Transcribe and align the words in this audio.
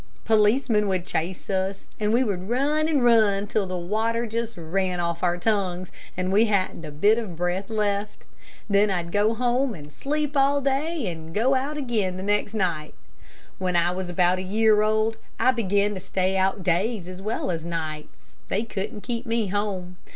Policeman 0.25 0.87
would 0.87 1.05
chase 1.05 1.47
us, 1.47 1.85
and 1.99 2.11
we 2.11 2.23
would 2.23 2.49
run 2.49 2.87
and 2.87 3.03
run 3.05 3.45
till 3.45 3.67
the 3.67 3.77
water 3.77 4.25
just 4.25 4.57
ran 4.57 4.99
off 4.99 5.21
our 5.21 5.37
tongues, 5.37 5.91
and 6.17 6.31
we 6.31 6.45
hadn't 6.45 6.83
a 6.83 6.89
bit 6.89 7.19
of 7.19 7.35
breath 7.35 7.69
left. 7.69 8.23
Then 8.67 8.89
I'd 8.89 9.11
go 9.11 9.35
home 9.35 9.75
and 9.75 9.91
sleep 9.91 10.35
all 10.35 10.59
day, 10.59 11.05
and 11.05 11.35
go 11.35 11.53
out 11.53 11.77
again 11.77 12.17
the 12.17 12.23
next 12.23 12.55
night. 12.55 12.95
When 13.59 13.75
I 13.75 13.91
was 13.91 14.09
about 14.09 14.39
a 14.39 14.41
year 14.41 14.81
old, 14.81 15.17
I 15.39 15.51
began 15.51 15.93
to 15.93 15.99
stay 15.99 16.35
out 16.35 16.63
days 16.63 17.07
as 17.07 17.21
well 17.21 17.51
as 17.51 17.63
nights. 17.63 18.33
They 18.47 18.63
couldn't 18.63 19.01
keep 19.01 19.27
me 19.27 19.49
home. 19.49 19.97